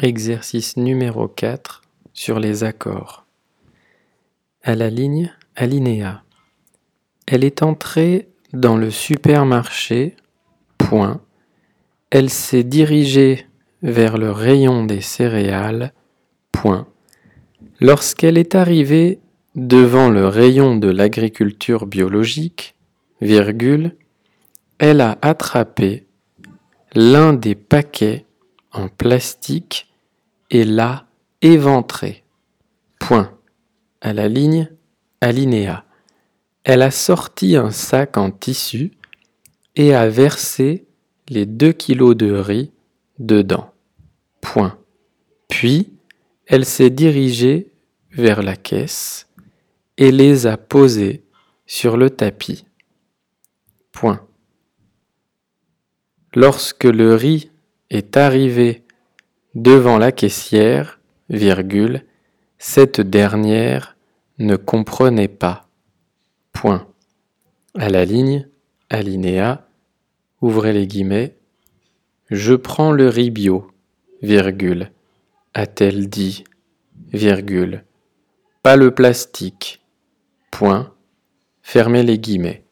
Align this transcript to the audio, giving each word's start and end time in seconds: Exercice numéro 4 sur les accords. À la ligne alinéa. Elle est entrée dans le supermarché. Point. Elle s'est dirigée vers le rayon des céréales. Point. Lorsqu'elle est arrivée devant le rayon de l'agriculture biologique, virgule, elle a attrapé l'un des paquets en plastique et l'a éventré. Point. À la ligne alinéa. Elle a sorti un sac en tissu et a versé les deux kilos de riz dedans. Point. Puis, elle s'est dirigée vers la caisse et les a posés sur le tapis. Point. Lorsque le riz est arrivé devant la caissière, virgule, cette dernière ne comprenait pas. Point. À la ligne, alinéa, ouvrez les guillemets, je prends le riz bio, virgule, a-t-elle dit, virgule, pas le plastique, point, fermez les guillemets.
Exercice 0.00 0.76
numéro 0.76 1.28
4 1.28 1.82
sur 2.12 2.40
les 2.40 2.64
accords. 2.64 3.26
À 4.64 4.74
la 4.74 4.90
ligne 4.90 5.32
alinéa. 5.54 6.24
Elle 7.28 7.44
est 7.44 7.62
entrée 7.62 8.28
dans 8.52 8.76
le 8.76 8.90
supermarché. 8.90 10.16
Point. 10.78 11.20
Elle 12.10 12.28
s'est 12.28 12.64
dirigée 12.64 13.46
vers 13.82 14.18
le 14.18 14.32
rayon 14.32 14.84
des 14.84 15.00
céréales. 15.00 15.92
Point. 16.50 16.88
Lorsqu'elle 17.78 18.36
est 18.36 18.56
arrivée 18.56 19.20
devant 19.54 20.10
le 20.10 20.26
rayon 20.26 20.76
de 20.76 20.88
l'agriculture 20.88 21.86
biologique, 21.86 22.74
virgule, 23.20 23.94
elle 24.78 25.00
a 25.00 25.18
attrapé 25.22 26.08
l'un 26.96 27.32
des 27.32 27.54
paquets 27.54 28.26
en 28.74 28.88
plastique 28.88 29.92
et 30.50 30.64
l'a 30.64 31.06
éventré. 31.40 32.24
Point. 32.98 33.38
À 34.00 34.12
la 34.12 34.28
ligne 34.28 34.70
alinéa. 35.20 35.86
Elle 36.64 36.82
a 36.82 36.90
sorti 36.90 37.56
un 37.56 37.70
sac 37.70 38.16
en 38.18 38.30
tissu 38.30 38.92
et 39.76 39.94
a 39.94 40.08
versé 40.08 40.86
les 41.28 41.46
deux 41.46 41.72
kilos 41.72 42.16
de 42.16 42.32
riz 42.32 42.72
dedans. 43.18 43.72
Point. 44.40 44.78
Puis, 45.48 45.92
elle 46.46 46.66
s'est 46.66 46.90
dirigée 46.90 47.72
vers 48.10 48.42
la 48.42 48.56
caisse 48.56 49.28
et 49.96 50.10
les 50.10 50.46
a 50.46 50.56
posés 50.56 51.24
sur 51.66 51.96
le 51.96 52.10
tapis. 52.10 52.66
Point. 53.92 54.26
Lorsque 56.34 56.84
le 56.84 57.14
riz 57.14 57.50
est 57.90 58.16
arrivé 58.16 58.82
devant 59.54 59.98
la 59.98 60.12
caissière, 60.12 61.00
virgule, 61.28 62.04
cette 62.58 63.00
dernière 63.00 63.96
ne 64.38 64.56
comprenait 64.56 65.28
pas. 65.28 65.68
Point. 66.52 66.86
À 67.76 67.88
la 67.88 68.04
ligne, 68.04 68.48
alinéa, 68.90 69.66
ouvrez 70.40 70.72
les 70.72 70.86
guillemets, 70.86 71.36
je 72.30 72.54
prends 72.54 72.92
le 72.92 73.08
riz 73.08 73.30
bio, 73.30 73.70
virgule, 74.22 74.90
a-t-elle 75.52 76.08
dit, 76.08 76.44
virgule, 77.12 77.84
pas 78.62 78.76
le 78.76 78.92
plastique, 78.92 79.84
point, 80.50 80.94
fermez 81.62 82.02
les 82.02 82.18
guillemets. 82.18 82.63